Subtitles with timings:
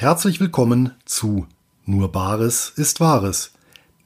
[0.00, 1.46] Herzlich willkommen zu
[1.84, 3.52] Nur Bares ist Wahres,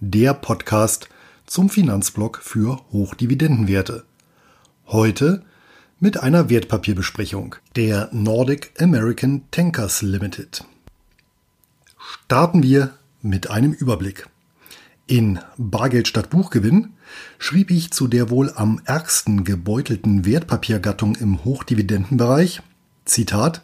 [0.01, 1.09] der Podcast
[1.47, 4.03] zum Finanzblock für Hochdividendenwerte.
[4.89, 5.45] Heute
[6.01, 10.65] mit einer Wertpapierbesprechung der Nordic American Tankers Limited.
[12.25, 14.29] Starten wir mit einem Überblick.
[15.07, 16.95] In Bargeld statt Buchgewinn
[17.39, 22.63] schrieb ich zu der wohl am ärgsten gebeutelten Wertpapiergattung im Hochdividendenbereich,
[23.05, 23.63] Zitat,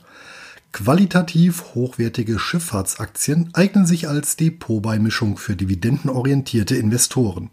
[0.72, 7.50] Qualitativ hochwertige Schifffahrtsaktien eignen sich als Depotbeimischung für dividendenorientierte Investoren.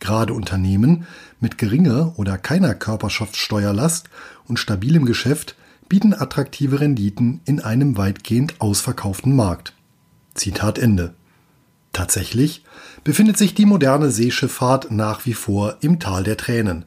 [0.00, 1.06] Gerade Unternehmen
[1.40, 4.08] mit geringer oder keiner Körperschaftssteuerlast
[4.46, 5.54] und stabilem Geschäft
[5.88, 9.74] bieten attraktive Renditen in einem weitgehend ausverkauften Markt.
[10.34, 11.14] Zitat Ende.
[11.92, 12.64] Tatsächlich
[13.04, 16.84] befindet sich die moderne Seeschifffahrt nach wie vor im Tal der Tränen.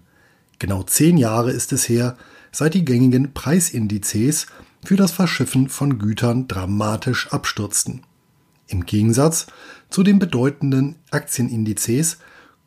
[0.59, 2.17] Genau zehn Jahre ist es her,
[2.51, 4.47] seit die gängigen Preisindizes
[4.85, 8.01] für das Verschiffen von Gütern dramatisch abstürzten.
[8.67, 9.47] Im Gegensatz
[9.89, 12.17] zu den bedeutenden Aktienindizes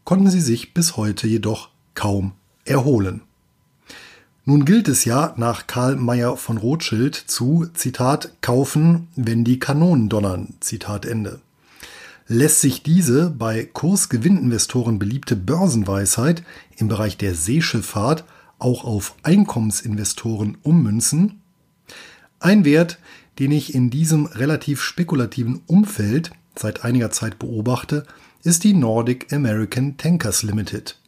[0.04, 2.32] konnten sie sich bis heute jedoch kaum
[2.64, 3.22] erholen.
[4.44, 10.08] Nun gilt es ja nach Karl Mayer von Rothschild zu, Zitat, kaufen, wenn die Kanonen
[10.08, 11.40] donnern, Zitat Ende.
[12.28, 16.44] Lässt sich diese bei Kursgewinninvestoren beliebte Börsenweisheit
[16.76, 18.24] im Bereich der Seeschifffahrt
[18.58, 21.40] auch auf Einkommensinvestoren ummünzen?
[22.38, 22.98] Ein Wert,
[23.38, 28.06] den ich in diesem relativ spekulativen Umfeld seit einiger Zeit beobachte,
[28.42, 30.98] ist die Nordic American Tankers Limited.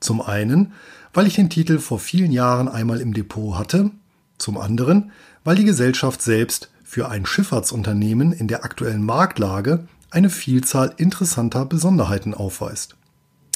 [0.00, 0.72] Zum einen,
[1.12, 3.90] weil ich den Titel vor vielen Jahren einmal im Depot hatte,
[4.38, 5.12] zum anderen,
[5.44, 12.34] weil die Gesellschaft selbst für ein Schifffahrtsunternehmen in der aktuellen Marktlage eine Vielzahl interessanter Besonderheiten
[12.34, 12.96] aufweist.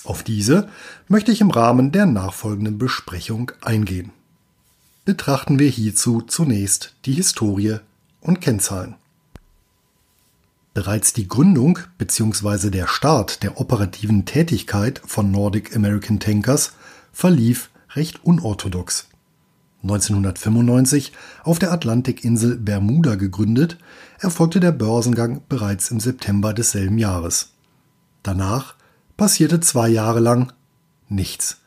[0.05, 0.69] Auf diese
[1.09, 4.13] möchte ich im Rahmen der nachfolgenden Besprechung eingehen.
[5.05, 7.77] Betrachten wir hierzu zunächst die Historie
[8.23, 8.95] und Kennzahlen.
[10.73, 12.71] Bereits die Gründung bzw.
[12.71, 16.73] der Start der operativen Tätigkeit von Nordic American Tankers
[17.13, 19.09] verlief recht unorthodox.
[19.83, 21.13] 1995
[21.43, 23.77] auf der Atlantikinsel Bermuda gegründet,
[24.19, 27.51] erfolgte der Börsengang bereits im September desselben Jahres.
[28.23, 28.75] Danach
[29.19, 30.55] passierte zwei Jahre lang
[31.11, 31.59] nichts.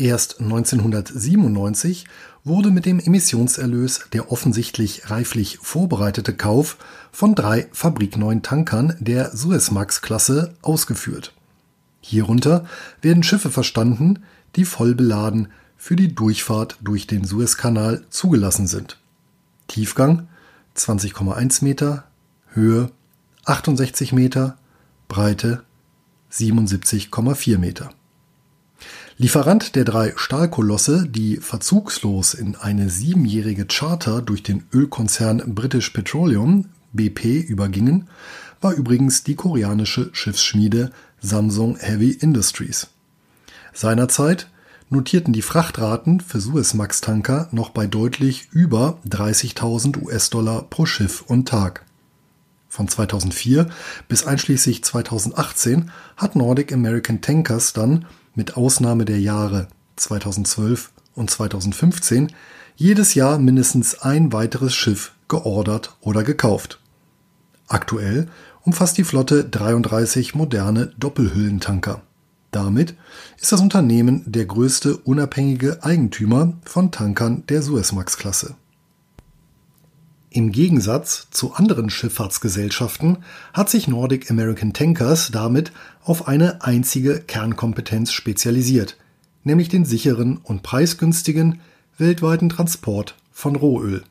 [0.00, 2.06] Erst 1997
[2.42, 6.78] wurde mit dem Emissionserlös der offensichtlich reiflich vorbereitete Kauf
[7.12, 11.34] von drei fabrikneuen Tankern der Suezmax-Klasse ausgeführt.
[12.00, 12.64] Hierunter
[13.02, 14.20] werden Schiffe verstanden,
[14.56, 18.98] die voll beladen für die Durchfahrt durch den Suezkanal zugelassen sind.
[19.68, 20.28] Tiefgang
[20.78, 22.04] 20,1 Meter,
[22.54, 22.90] Höhe
[23.44, 24.56] 68 Meter,
[25.08, 25.62] Breite
[26.32, 27.90] 77,4 Meter.
[29.20, 36.70] Lieferant der drei Stahlkolosse, die verzugslos in eine siebenjährige Charter durch den Ölkonzern British Petroleum
[36.94, 38.08] BP übergingen,
[38.62, 42.86] war übrigens die koreanische Schiffsschmiede Samsung Heavy Industries.
[43.74, 44.48] Seinerzeit
[44.88, 51.84] notierten die Frachtraten für Suezmax-Tanker noch bei deutlich über 30.000 US-Dollar pro Schiff und Tag.
[52.70, 53.68] Von 2004
[54.08, 62.32] bis einschließlich 2018 hat Nordic American Tankers dann mit Ausnahme der Jahre 2012 und 2015
[62.76, 66.80] jedes Jahr mindestens ein weiteres Schiff geordert oder gekauft.
[67.68, 68.28] Aktuell
[68.62, 72.02] umfasst die Flotte 33 moderne Doppelhüllentanker.
[72.50, 72.96] Damit
[73.40, 78.56] ist das Unternehmen der größte unabhängige Eigentümer von Tankern der Suezmax-Klasse.
[80.32, 83.18] Im Gegensatz zu anderen Schifffahrtsgesellschaften
[83.52, 85.72] hat sich Nordic American Tankers damit
[86.04, 88.96] auf eine einzige Kernkompetenz spezialisiert,
[89.42, 91.60] nämlich den sicheren und preisgünstigen
[91.98, 94.04] weltweiten Transport von Rohöl.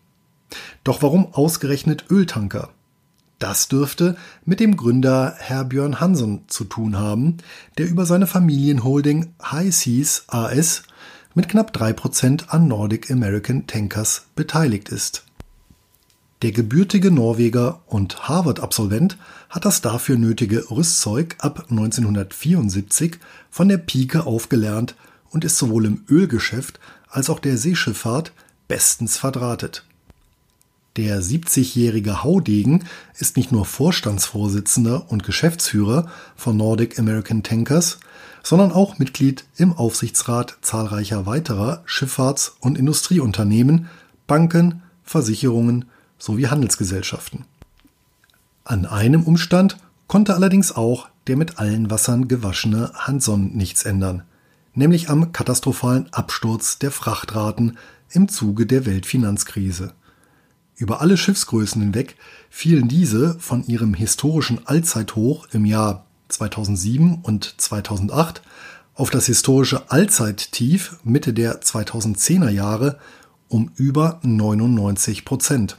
[0.84, 2.70] Doch warum ausgerechnet Öltanker?
[3.40, 7.38] Das dürfte mit dem Gründer Herr Björn Hansen zu tun haben,
[7.78, 10.84] der über seine Familienholding High Seas AS
[11.34, 15.24] mit knapp drei Prozent an Nordic American Tankers beteiligt ist.
[16.42, 19.18] Der gebürtige Norweger und Harvard-Absolvent
[19.50, 23.20] hat das dafür nötige Rüstzeug ab 1974
[23.50, 24.96] von der Pike aufgelernt
[25.32, 28.32] und ist sowohl im Ölgeschäft als auch der Seeschifffahrt
[28.70, 29.84] bestens verdrahtet.
[30.96, 32.86] Der 70-jährige Haudegen
[33.18, 38.00] ist nicht nur Vorstandsvorsitzender und Geschäftsführer von Nordic American Tankers,
[38.44, 43.90] sondern auch Mitglied im Aufsichtsrat zahlreicher weiterer Schifffahrts- und Industrieunternehmen,
[44.26, 45.86] Banken, Versicherungen
[46.20, 47.46] sowie Handelsgesellschaften.
[48.64, 49.78] An einem Umstand
[50.08, 54.24] konnte allerdings auch der mit allen Wassern gewaschene Hanson nichts ändern,
[54.74, 57.78] nämlich am katastrophalen Absturz der Frachtraten
[58.12, 59.94] im Zuge der Weltfinanzkrise.
[60.76, 62.16] Über alle Schiffsgrößen hinweg
[62.50, 68.42] fielen diese von ihrem historischen Allzeithoch im Jahr 2007 und 2008
[68.96, 72.98] auf das historische Allzeittief Mitte der 2010er Jahre
[73.48, 75.78] um über 99 Prozent.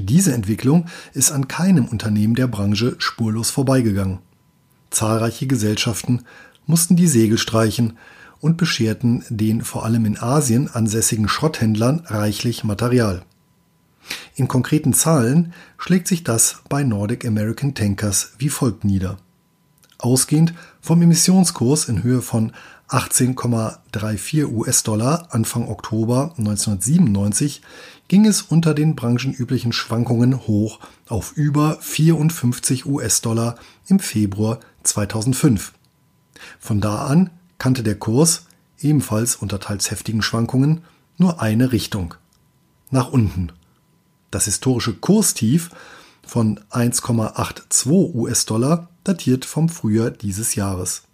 [0.00, 4.18] Diese Entwicklung ist an keinem Unternehmen der Branche spurlos vorbeigegangen.
[4.90, 6.22] Zahlreiche Gesellschaften
[6.66, 7.98] mussten die Segel streichen
[8.40, 13.22] und bescherten den vor allem in Asien ansässigen Schrotthändlern reichlich Material.
[14.34, 19.18] In konkreten Zahlen schlägt sich das bei Nordic American Tankers wie folgt nieder.
[19.98, 22.52] Ausgehend vom Emissionskurs in Höhe von
[22.88, 27.60] 18,34 US-Dollar Anfang Oktober 1997
[28.10, 33.54] ging es unter den branchenüblichen Schwankungen hoch auf über 54 US-Dollar
[33.86, 35.72] im Februar 2005.
[36.58, 38.46] Von da an kannte der Kurs,
[38.80, 40.82] ebenfalls unter teils heftigen Schwankungen,
[41.18, 42.14] nur eine Richtung.
[42.90, 43.52] Nach unten.
[44.32, 45.70] Das historische Kurstief
[46.26, 51.04] von 1,82 US-Dollar datiert vom Frühjahr dieses Jahres.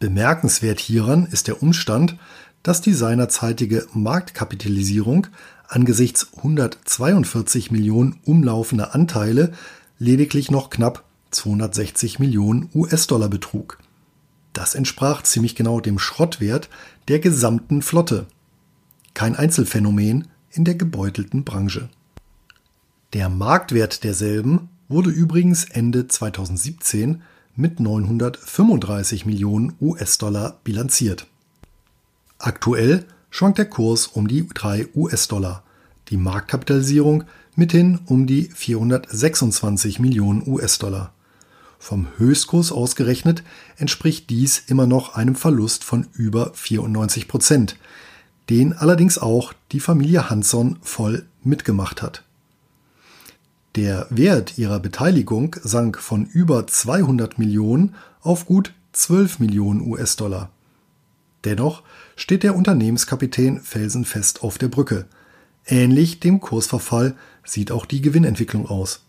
[0.00, 2.16] Bemerkenswert hieran ist der Umstand,
[2.64, 5.28] dass die seinerzeitige Marktkapitalisierung
[5.70, 9.52] angesichts 142 Millionen umlaufender Anteile
[9.98, 13.78] lediglich noch knapp 260 Millionen US-Dollar betrug.
[14.52, 16.68] Das entsprach ziemlich genau dem Schrottwert
[17.08, 18.26] der gesamten Flotte.
[19.14, 21.88] Kein Einzelfänomen in der gebeutelten Branche.
[23.12, 27.22] Der Marktwert derselben wurde übrigens Ende 2017
[27.54, 31.26] mit 935 Millionen US-Dollar bilanziert.
[32.38, 35.62] Aktuell schwankt der Kurs um die 3 US-Dollar,
[36.08, 37.24] die Marktkapitalisierung
[37.54, 41.12] mithin um die 426 Millionen US-Dollar.
[41.78, 43.42] Vom Höchstkurs ausgerechnet
[43.78, 47.76] entspricht dies immer noch einem Verlust von über 94 Prozent,
[48.50, 52.24] den allerdings auch die Familie Hansson voll mitgemacht hat.
[53.76, 60.50] Der Wert ihrer Beteiligung sank von über 200 Millionen auf gut 12 Millionen US-Dollar.
[61.44, 61.82] Dennoch
[62.16, 65.06] steht der Unternehmenskapitän felsenfest auf der Brücke.
[65.66, 69.04] Ähnlich dem Kursverfall sieht auch die Gewinnentwicklung aus.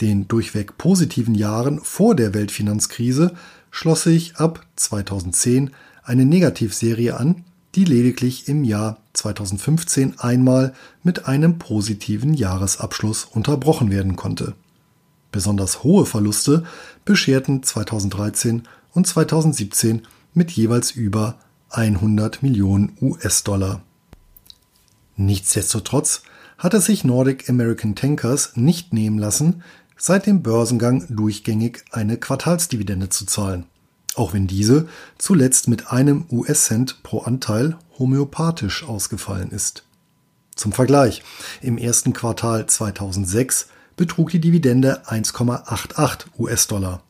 [0.00, 3.34] Den durchweg positiven Jahren vor der Weltfinanzkrise
[3.70, 5.70] schloss sich ab 2010
[6.02, 7.44] eine Negativserie an,
[7.74, 14.54] die lediglich im Jahr 2015 einmal mit einem positiven Jahresabschluss unterbrochen werden konnte.
[15.32, 16.64] Besonders hohe Verluste
[17.04, 20.02] bescherten 2013 und 2017
[20.32, 21.38] mit jeweils über
[21.74, 23.82] 100 Millionen US-Dollar.
[25.16, 26.22] Nichtsdestotrotz
[26.58, 29.62] hat es sich Nordic American Tankers nicht nehmen lassen,
[29.96, 33.66] seit dem Börsengang durchgängig eine Quartalsdividende zu zahlen
[34.14, 34.88] auch wenn diese
[35.18, 39.84] zuletzt mit einem US-Cent pro Anteil homöopathisch ausgefallen ist.
[40.54, 41.22] Zum Vergleich,
[41.62, 47.02] im ersten Quartal 2006 betrug die Dividende 1,88 US-Dollar.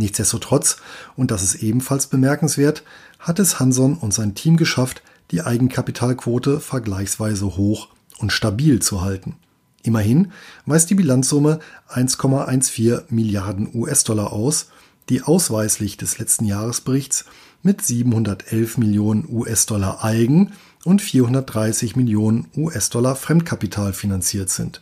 [0.00, 0.78] Nichtsdestotrotz,
[1.14, 2.84] und das ist ebenfalls bemerkenswert,
[3.18, 7.88] hat es Hanson und sein Team geschafft, die Eigenkapitalquote vergleichsweise hoch
[8.18, 9.36] und stabil zu halten.
[9.82, 10.32] Immerhin
[10.64, 14.68] weist die Bilanzsumme 1,14 Milliarden US-Dollar aus
[15.10, 17.26] die ausweislich des letzten Jahresberichts
[17.62, 20.52] mit 711 Millionen US-Dollar Eigen-
[20.84, 24.80] und 430 Millionen US-Dollar Fremdkapital finanziert sind.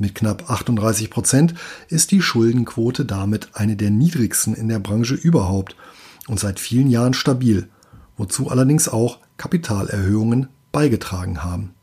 [0.00, 1.54] Mit knapp 38 Prozent
[1.88, 5.76] ist die Schuldenquote damit eine der niedrigsten in der Branche überhaupt
[6.26, 7.68] und seit vielen Jahren stabil,
[8.16, 11.74] wozu allerdings auch Kapitalerhöhungen beigetragen haben.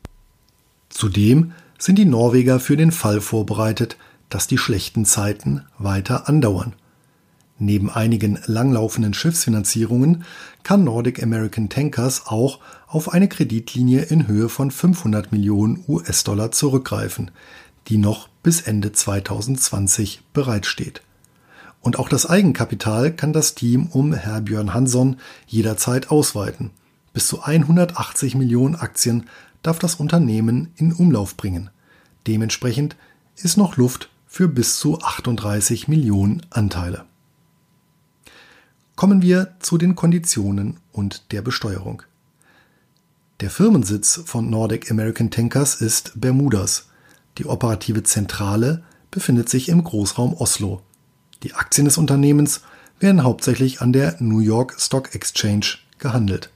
[0.88, 3.96] Zudem sind die Norweger für den Fall vorbereitet,
[4.30, 6.74] dass die schlechten Zeiten weiter andauern.
[7.60, 10.24] Neben einigen langlaufenden Schiffsfinanzierungen
[10.64, 12.58] kann Nordic American Tankers auch
[12.88, 17.30] auf eine Kreditlinie in Höhe von 500 Millionen US-Dollar zurückgreifen,
[17.88, 21.02] die noch bis Ende 2020 bereitsteht.
[21.80, 25.16] Und auch das Eigenkapital kann das Team um Herbjörn Hansson
[25.46, 26.70] jederzeit ausweiten.
[27.12, 29.26] Bis zu 180 Millionen Aktien
[29.62, 31.70] darf das Unternehmen in Umlauf bringen.
[32.26, 32.96] Dementsprechend
[33.36, 37.06] ist noch Luft für bis zu 38 Millionen Anteile.
[38.96, 42.02] Kommen wir zu den Konditionen und der Besteuerung.
[43.40, 46.87] Der Firmensitz von Nordic American Tankers ist Bermudas.
[47.38, 50.82] Die operative Zentrale befindet sich im Großraum Oslo.
[51.44, 52.62] Die Aktien des Unternehmens
[52.98, 56.50] werden hauptsächlich an der New York Stock Exchange gehandelt.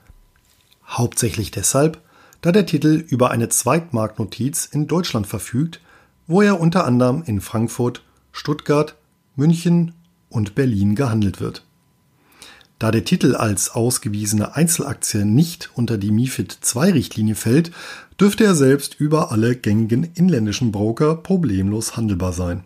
[0.85, 2.01] Hauptsächlich deshalb,
[2.41, 5.79] da der Titel über eine Zweitmarktnotiz in Deutschland verfügt,
[6.27, 8.95] wo er unter anderem in Frankfurt, Stuttgart,
[9.35, 9.93] München
[10.29, 11.63] und Berlin gehandelt wird.
[12.83, 17.71] Da der Titel als ausgewiesene Einzelaktie nicht unter die MiFID II-Richtlinie fällt,
[18.19, 22.65] dürfte er selbst über alle gängigen inländischen Broker problemlos handelbar sein.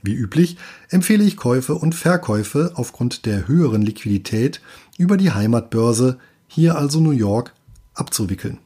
[0.00, 0.58] Wie üblich
[0.90, 4.60] empfehle ich Käufe und Verkäufe aufgrund der höheren Liquidität
[4.96, 7.52] über die Heimatbörse, hier also New York,
[7.94, 8.58] abzuwickeln.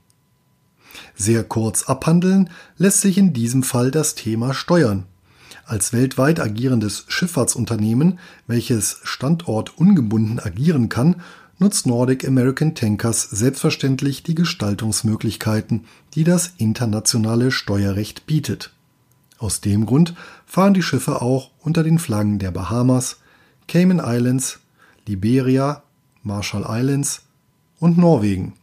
[1.14, 5.06] Sehr kurz abhandeln lässt sich in diesem Fall das Thema Steuern.
[5.64, 11.16] Als weltweit agierendes Schifffahrtsunternehmen, welches standortungebunden agieren kann,
[11.58, 15.84] nutzt Nordic American Tankers selbstverständlich die Gestaltungsmöglichkeiten,
[16.14, 18.72] die das internationale Steuerrecht bietet.
[19.38, 20.14] Aus dem Grund
[20.46, 23.18] fahren die Schiffe auch unter den Flaggen der Bahamas,
[23.68, 24.60] Cayman Islands,
[25.06, 25.82] Liberia,
[26.22, 27.22] Marshall Islands
[27.78, 28.54] und Norwegen.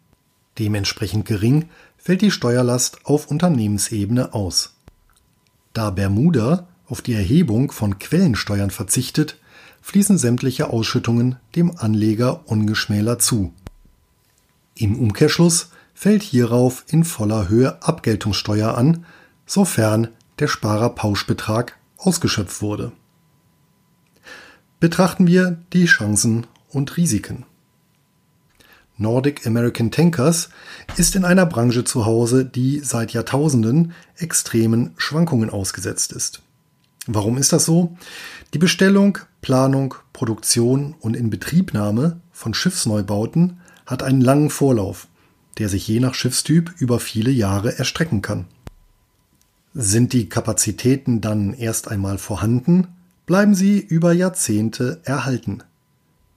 [0.60, 4.76] Dementsprechend gering fällt die Steuerlast auf Unternehmensebene aus.
[5.74, 9.40] Da Bermuda auf die Erhebung von Quellensteuern verzichtet,
[9.82, 13.52] fließen sämtliche Ausschüttungen dem Anleger ungeschmälert zu.
[14.76, 19.08] Im Umkehrschluss fällt hierauf in voller Höhe Abgeltungssteuer an,
[19.48, 22.92] sofern der Sparerpauschbetrag ausgeschöpft wurde.
[24.80, 27.48] Betrachten wir die Chancen und Risiken.
[28.98, 30.50] Nordic American Tankers
[30.98, 36.44] ist in einer Branche zu Hause, die seit Jahrtausenden extremen Schwankungen ausgesetzt ist.
[37.08, 37.98] Warum ist das so?
[38.54, 45.08] Die Bestellung, Planung, Produktion und Inbetriebnahme von Schiffsneubauten hat einen langen Vorlauf,
[45.58, 48.46] der sich je nach Schiffstyp über viele Jahre erstrecken kann.
[49.74, 52.88] Sind die Kapazitäten dann erst einmal vorhanden,
[53.26, 55.64] bleiben sie über Jahrzehnte erhalten.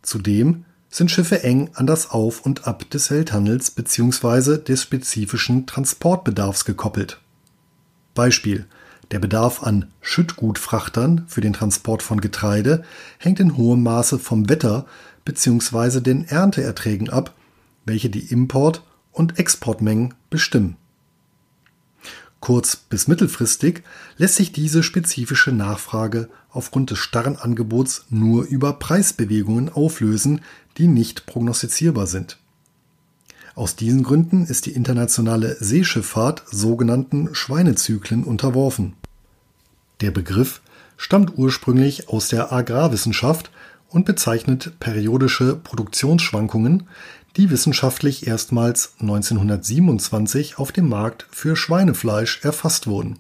[0.03, 4.59] Zudem sind Schiffe eng an das Auf und Ab des Welthandels bzw.
[4.59, 7.21] des spezifischen Transportbedarfs gekoppelt.
[8.15, 8.67] Beispiel
[9.13, 12.85] der Bedarf an Schüttgutfrachtern für den Transport von Getreide
[13.19, 14.87] hängt in hohem Maße vom Wetter
[15.25, 16.01] bzw.
[16.01, 17.35] den Ernteerträgen ab,
[17.85, 18.83] welche die Import-
[19.13, 20.77] und Exportmengen bestimmen.
[22.41, 23.83] Kurz- bis mittelfristig
[24.19, 30.43] lässt sich diese spezifische Nachfrage aufgrund des starren Angebots nur über Preisbewegungen auflösen,
[30.79, 32.39] die nicht prognostizierbar sind.
[33.57, 38.93] Aus diesen Gründen ist die internationale Seeschifffahrt sogenannten Schweinezyklen unterworfen.
[40.03, 40.61] Der Begriff
[40.99, 43.51] stammt ursprünglich aus der Agrarwissenschaft
[43.89, 46.87] und bezeichnet periodische Produktionsschwankungen,
[47.39, 53.19] die wissenschaftlich erstmals 1927 auf dem Markt für Schweinefleisch erfasst wurden.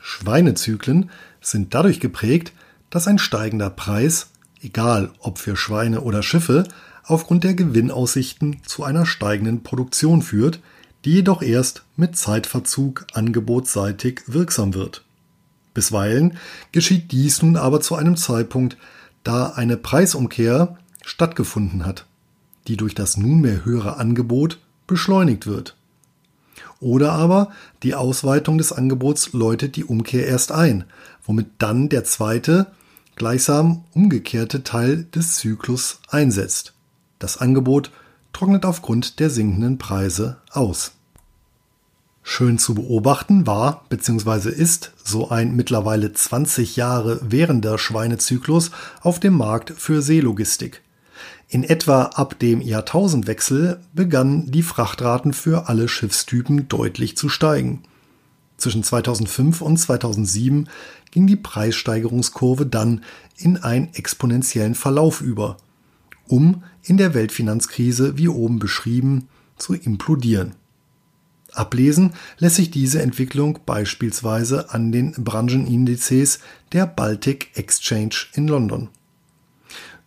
[0.00, 1.10] Schweinezyklen
[1.42, 2.54] sind dadurch geprägt,
[2.88, 4.28] dass ein steigender Preis,
[4.62, 6.64] egal ob für Schweine oder Schiffe,
[7.08, 10.60] aufgrund der Gewinnaussichten zu einer steigenden Produktion führt,
[11.04, 15.04] die jedoch erst mit Zeitverzug angebotsseitig wirksam wird.
[15.74, 16.36] Bisweilen
[16.72, 18.76] geschieht dies nun aber zu einem Zeitpunkt,
[19.24, 22.06] da eine Preisumkehr stattgefunden hat
[22.68, 25.76] die durch das nunmehr höhere Angebot beschleunigt wird.
[26.80, 27.50] Oder aber
[27.82, 30.84] die Ausweitung des Angebots läutet die Umkehr erst ein,
[31.24, 32.68] womit dann der zweite,
[33.16, 36.74] gleichsam umgekehrte Teil des Zyklus einsetzt.
[37.18, 37.90] Das Angebot
[38.32, 40.92] trocknet aufgrund der sinkenden Preise aus.
[42.22, 44.50] Schön zu beobachten war bzw.
[44.50, 48.70] ist so ein mittlerweile 20 Jahre währender Schweinezyklus
[49.00, 50.82] auf dem Markt für Seelogistik.
[51.48, 57.82] In etwa ab dem Jahrtausendwechsel begannen die Frachtraten für alle Schiffstypen deutlich zu steigen.
[58.58, 60.68] Zwischen 2005 und 2007
[61.10, 63.02] ging die Preissteigerungskurve dann
[63.38, 65.56] in einen exponentiellen Verlauf über,
[66.26, 70.54] um in der Weltfinanzkrise, wie oben beschrieben, zu implodieren.
[71.52, 76.40] Ablesen lässt sich diese Entwicklung beispielsweise an den Branchenindizes
[76.72, 78.88] der Baltic Exchange in London.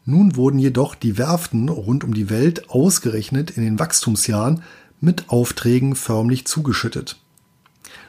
[0.05, 4.63] Nun wurden jedoch die Werften rund um die Welt ausgerechnet in den Wachstumsjahren
[4.99, 7.19] mit Aufträgen förmlich zugeschüttet.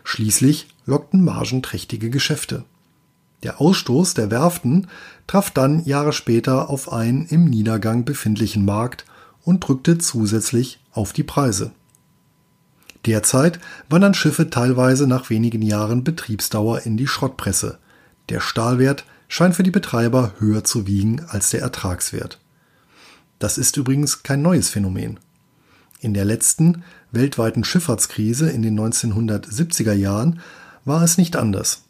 [0.05, 2.65] Schließlich lockten margenträchtige Geschäfte.
[3.43, 4.87] Der Ausstoß der Werften
[5.27, 9.05] traf dann Jahre später auf einen im Niedergang befindlichen Markt
[9.45, 11.73] und drückte zusätzlich auf die Preise.
[13.07, 13.59] Derzeit
[13.89, 17.79] wandern Schiffe teilweise nach wenigen Jahren Betriebsdauer in die Schrottpresse.
[18.29, 22.39] Der Stahlwert scheint für die Betreiber höher zu wiegen als der Ertragswert.
[23.41, 25.19] Das ist übrigens kein neues Phänomen.
[25.99, 30.41] In der letzten weltweiten Schifffahrtskrise in den 1970er Jahren
[30.85, 31.83] war es nicht anders.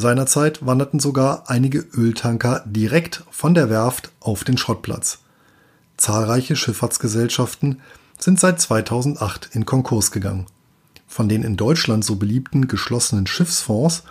[0.00, 5.18] Seinerzeit wanderten sogar einige Öltanker direkt von der Werft auf den Schrottplatz.
[5.96, 7.80] Zahlreiche Schifffahrtsgesellschaften
[8.16, 10.46] sind seit 2008 in Konkurs gegangen.
[11.08, 14.04] Von den in Deutschland so beliebten geschlossenen Schiffsfonds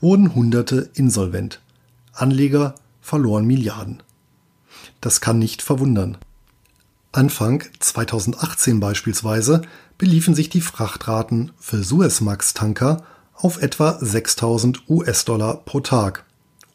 [0.00, 1.60] wurden Hunderte insolvent.
[2.12, 4.00] Anleger verloren Milliarden.
[5.00, 6.18] Das kann nicht verwundern.
[7.10, 9.62] Anfang 2018 beispielsweise
[9.98, 13.02] beliefen sich die Frachtraten für Suezmax-Tanker
[13.42, 16.24] auf etwa 6000 US-Dollar pro Tag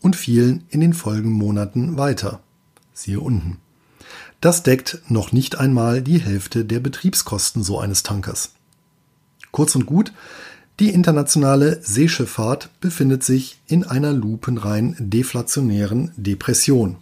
[0.01, 2.41] und fielen in den folgenden Monaten weiter.
[2.93, 3.57] Siehe unten.
[4.41, 8.51] Das deckt noch nicht einmal die Hälfte der Betriebskosten so eines Tankers.
[9.51, 10.12] Kurz und gut,
[10.79, 16.97] die internationale Seeschifffahrt befindet sich in einer lupenrein deflationären Depression.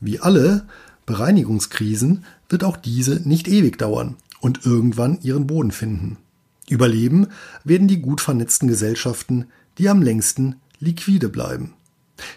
[0.00, 0.66] Wie alle
[1.06, 6.18] Bereinigungskrisen wird auch diese nicht ewig dauern und irgendwann ihren Boden finden.
[6.68, 7.28] Überleben
[7.64, 9.46] werden die gut vernetzten Gesellschaften,
[9.78, 11.74] die am längsten liquide bleiben.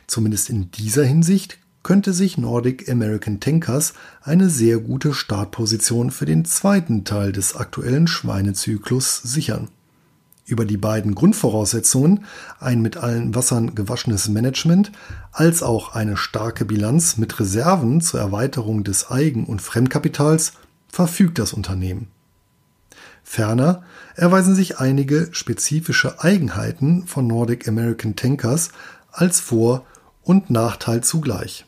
[0.08, 6.46] Zumindest in dieser Hinsicht könnte sich Nordic American Tankers eine sehr gute Startposition für den
[6.46, 9.70] zweiten Teil des aktuellen Schweinezyklus sichern.
[10.46, 12.26] Über die beiden Grundvoraussetzungen,
[12.60, 14.92] ein mit allen Wassern gewaschenes Management,
[15.32, 20.54] als auch eine starke Bilanz mit Reserven zur Erweiterung des Eigen- und Fremdkapitals,
[20.88, 22.08] verfügt das Unternehmen.
[23.32, 23.84] Ferner
[24.16, 28.70] erweisen sich einige spezifische Eigenheiten von Nordic American Tankers
[29.12, 29.86] als Vor-
[30.24, 31.68] und Nachteil zugleich.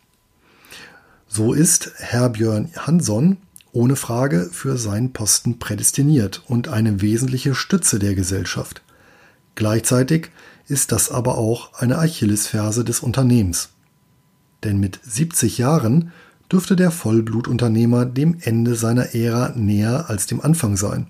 [1.27, 3.38] So ist Herbjörn Hansson
[3.74, 8.82] ohne Frage für seinen Posten prädestiniert und eine wesentliche Stütze der Gesellschaft.
[9.53, 10.32] Gleichzeitig
[10.68, 13.70] ist das aber auch eine Achillesferse des Unternehmens.
[14.63, 16.12] Denn mit 70 Jahren
[16.51, 21.06] dürfte der Vollblutunternehmer dem Ende seiner Ära näher als dem Anfang sein.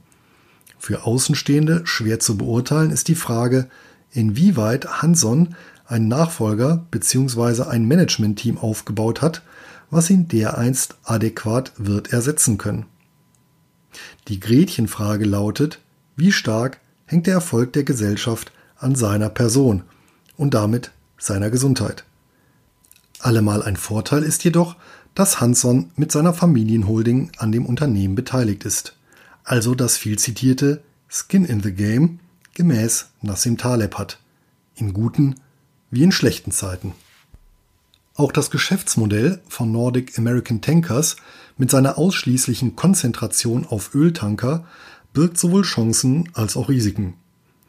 [0.82, 3.70] Für Außenstehende schwer zu beurteilen ist die Frage,
[4.10, 7.66] inwieweit Hanson einen Nachfolger bzw.
[7.70, 9.44] ein Managementteam aufgebaut hat,
[9.92, 12.88] was ihn dereinst adäquat wird ersetzen können.
[14.28, 15.78] Die Gretchenfrage lautet,
[16.16, 19.84] wie stark hängt der Erfolg der Gesellschaft an seiner Person
[20.36, 22.06] und damit seiner Gesundheit.
[23.20, 24.78] Allemal ein Vorteil ist jedoch,
[25.14, 28.96] dass Hansson mit seiner Familienholding an dem Unternehmen beteiligt ist,
[29.44, 32.20] also das viel zitierte Skin in the Game
[32.54, 34.20] gemäß Nassim Taleb hat,
[34.76, 35.36] in guten
[35.90, 36.94] wie in schlechten Zeiten.
[38.16, 41.16] Auch das Geschäftsmodell von Nordic American Tankers
[41.58, 44.66] mit seiner ausschließlichen Konzentration auf Öltanker
[45.14, 47.16] birgt sowohl Chancen als auch Risiken.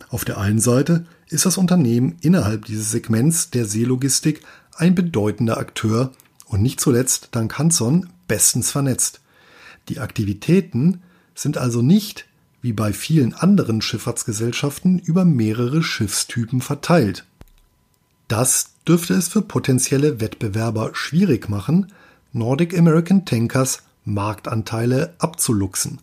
[0.09, 4.43] Auf der einen Seite ist das Unternehmen innerhalb dieses Segments der Seelogistik
[4.75, 6.13] ein bedeutender Akteur
[6.47, 9.21] und nicht zuletzt dank Hanson bestens vernetzt.
[9.89, 11.03] Die Aktivitäten
[11.35, 12.27] sind also nicht
[12.61, 17.25] wie bei vielen anderen Schifffahrtsgesellschaften über mehrere Schiffstypen verteilt.
[18.29, 21.93] Das dürfte es für potenzielle Wettbewerber schwierig machen,
[22.33, 26.01] Nordic American Tankers Marktanteile abzuluxen,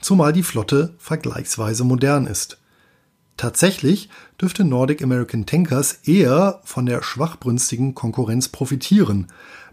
[0.00, 2.58] zumal die Flotte vergleichsweise modern ist.
[3.36, 4.08] Tatsächlich
[4.40, 9.26] dürfte Nordic American Tankers eher von der schwachbrünstigen Konkurrenz profitieren,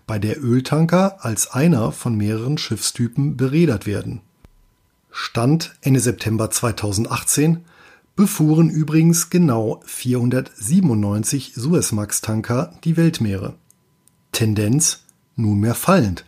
[0.05, 4.21] bei der Öltanker als einer von mehreren Schiffstypen beredert werden.
[5.15, 7.63] Stand Ende September 2018
[8.15, 13.53] befuhren übrigens genau 497 Suezmax-Tanker die Weltmeere.
[14.31, 15.03] Tendenz
[15.35, 16.25] nunmehr fallend,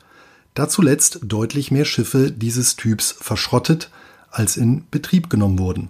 [0.54, 3.90] da zuletzt deutlich mehr Schiffe dieses Typs verschrottet
[4.30, 5.90] als in Betrieb genommen wurden.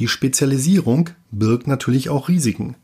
[0.00, 2.76] Die Spezialisierung birgt natürlich auch Risiken.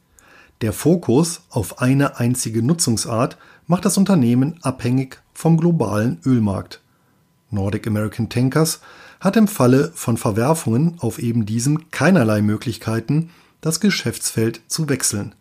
[0.62, 6.80] Der Fokus auf eine einzige Nutzungsart macht das Unternehmen abhängig vom globalen Ölmarkt.
[7.50, 8.80] Nordic American Tankers
[9.20, 15.34] hat im Falle von Verwerfungen auf eben diesem keinerlei Möglichkeiten, das Geschäftsfeld zu wechseln.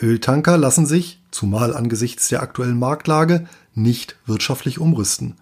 [0.00, 5.34] Öltanker lassen sich, zumal angesichts der aktuellen Marktlage, nicht wirtschaftlich umrüsten.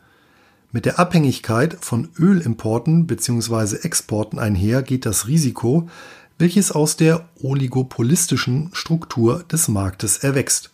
[0.72, 3.76] Mit der Abhängigkeit von Ölimporten bzw.
[3.82, 5.88] Exporten einher geht das Risiko,
[6.38, 10.70] welches aus der oligopolistischen Struktur des Marktes erwächst.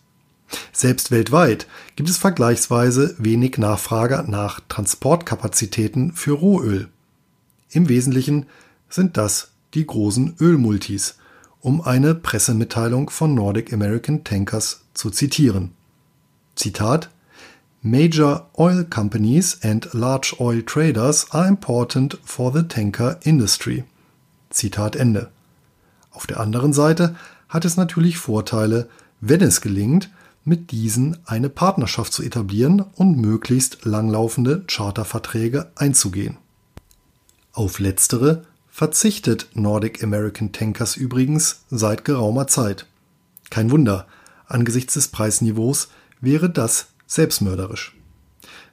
[0.71, 6.89] Selbst weltweit gibt es vergleichsweise wenig Nachfrage nach Transportkapazitäten für Rohöl.
[7.71, 8.45] Im Wesentlichen
[8.89, 11.17] sind das die großen Ölmultis,
[11.59, 15.71] um eine Pressemitteilung von Nordic American Tankers zu zitieren.
[16.55, 17.09] Zitat
[17.81, 23.83] Major oil companies and large oil traders are important for the tanker industry.
[24.49, 25.31] Zitat Ende.
[26.11, 27.15] Auf der anderen Seite
[27.49, 28.87] hat es natürlich Vorteile,
[29.19, 30.09] wenn es gelingt,
[30.45, 36.37] mit diesen eine Partnerschaft zu etablieren und möglichst langlaufende Charterverträge einzugehen.
[37.53, 42.87] Auf letztere verzichtet Nordic American Tankers übrigens seit geraumer Zeit.
[43.49, 44.07] Kein Wunder,
[44.47, 45.89] angesichts des Preisniveaus
[46.21, 47.95] wäre das selbstmörderisch.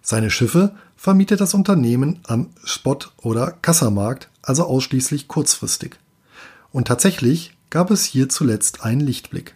[0.00, 5.98] Seine Schiffe vermietet das Unternehmen am Spot- oder Kassamarkt, also ausschließlich kurzfristig.
[6.72, 9.54] Und tatsächlich gab es hier zuletzt einen Lichtblick.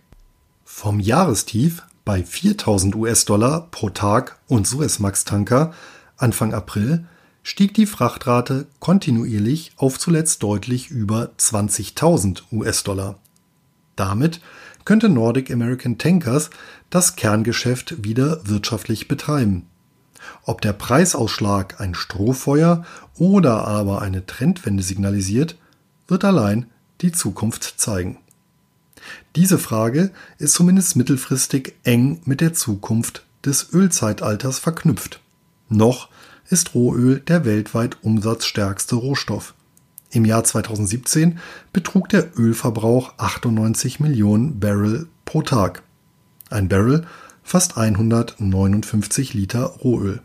[0.65, 5.73] Vom Jahrestief bei 4000 US-Dollar pro Tag und Suezmax-Tanker
[6.17, 7.07] Anfang April
[7.43, 13.19] stieg die Frachtrate kontinuierlich auf zuletzt deutlich über 20.000 US-Dollar.
[13.97, 14.41] Damit
[14.85, 16.51] könnte Nordic American Tankers
[16.91, 19.67] das Kerngeschäft wieder wirtschaftlich betreiben.
[20.45, 22.85] Ob der Preisausschlag ein Strohfeuer
[23.17, 25.57] oder aber eine Trendwende signalisiert,
[26.09, 28.19] wird allein die Zukunft zeigen.
[29.37, 35.21] Diese Frage ist zumindest mittelfristig eng mit der Zukunft des Ölzeitalters verknüpft.
[35.69, 36.09] Noch
[36.49, 39.55] ist Rohöl der weltweit umsatzstärkste Rohstoff.
[40.11, 41.39] Im Jahr 2017
[41.73, 45.83] betrug der Ölverbrauch 98 Millionen Barrel pro Tag.
[46.51, 47.07] Ein Barrel
[47.43, 50.21] fast 159 Liter Rohöl.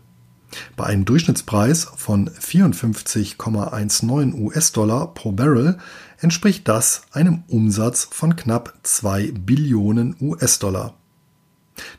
[0.75, 5.77] Bei einem Durchschnittspreis von 54,19 US-Dollar pro Barrel
[6.21, 10.93] entspricht das einem Umsatz von knapp 2 Billionen US-Dollar.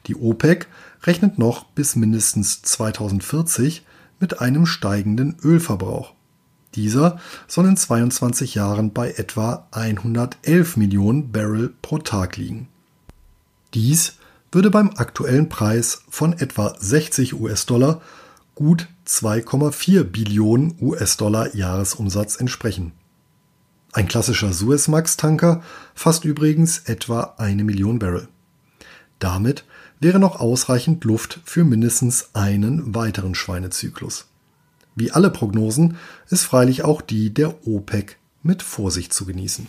[0.07, 0.69] Die OPEC
[1.05, 3.85] rechnet noch bis mindestens 2040
[4.19, 6.13] mit einem steigenden Ölverbrauch.
[6.75, 12.69] Dieser soll in 22 Jahren bei etwa 111 Millionen Barrel pro Tag liegen.
[13.75, 14.15] Dies
[14.53, 18.01] würde beim aktuellen Preis von etwa 60 US-Dollar
[18.55, 22.93] gut 2,4 Billionen US-Dollar Jahresumsatz entsprechen.
[23.93, 25.63] Ein klassischer Suezmax-Tanker
[25.95, 28.29] fasst übrigens etwa eine Million Barrel.
[29.19, 29.65] Damit
[29.99, 34.27] wäre noch ausreichend Luft für mindestens einen weiteren Schweinezyklus.
[34.95, 35.97] Wie alle Prognosen
[36.29, 39.67] ist freilich auch die der OPEC mit Vorsicht zu genießen.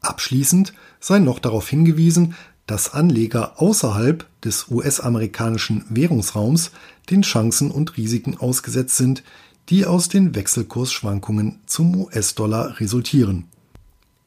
[0.00, 2.34] Abschließend sei noch darauf hingewiesen,
[2.66, 6.72] dass Anleger außerhalb des US-amerikanischen Währungsraums
[7.10, 9.22] den Chancen und Risiken ausgesetzt sind,
[9.68, 13.46] die aus den Wechselkursschwankungen zum US-Dollar resultieren.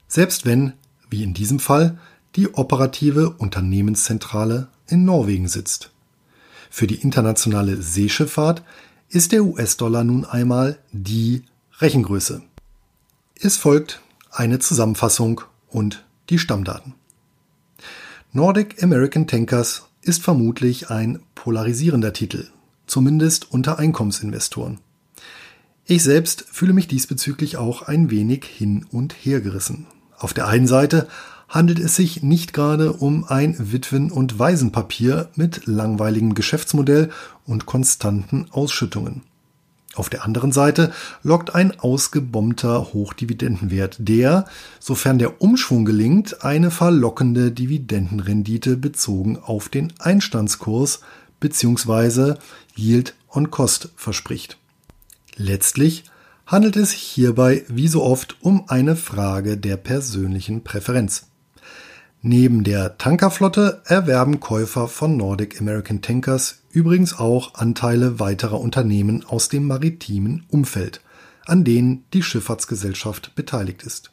[0.08, 0.74] Selbst wenn,
[1.10, 1.98] wie in diesem Fall,
[2.36, 5.92] die operative Unternehmenszentrale in Norwegen sitzt.
[6.70, 8.64] Für die internationale Seeschifffahrt
[9.10, 11.44] ist der US-Dollar nun einmal die
[11.80, 12.44] Rechengröße.
[13.40, 16.94] Es folgt eine Zusammenfassung und die Stammdaten.
[18.32, 22.48] Nordic American Tankers ist vermutlich ein polarisierender Titel,
[22.86, 24.80] zumindest unter Einkommensinvestoren.
[25.92, 29.88] Ich selbst fühle mich diesbezüglich auch ein wenig hin und her gerissen.
[30.20, 31.08] Auf der einen Seite
[31.48, 37.10] handelt es sich nicht gerade um ein Witwen- und Waisenpapier mit langweiligem Geschäftsmodell
[37.44, 39.24] und konstanten Ausschüttungen.
[39.96, 40.92] Auf der anderen Seite
[41.24, 44.46] lockt ein ausgebombter Hochdividendenwert, der,
[44.80, 51.00] sofern der Umschwung gelingt, eine verlockende Dividendenrendite bezogen auf den Einstandskurs
[51.40, 52.36] bzw.
[52.76, 54.59] Yield on Cost verspricht.
[55.42, 56.04] Letztlich
[56.46, 61.28] handelt es sich hierbei wie so oft um eine Frage der persönlichen Präferenz.
[62.22, 69.48] Neben der Tankerflotte erwerben Käufer von Nordic American Tankers übrigens auch Anteile weiterer Unternehmen aus
[69.48, 71.00] dem maritimen Umfeld,
[71.46, 74.12] an denen die Schifffahrtsgesellschaft beteiligt ist.